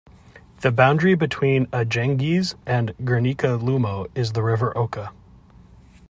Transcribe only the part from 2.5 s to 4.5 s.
and Gernika-Lumo is the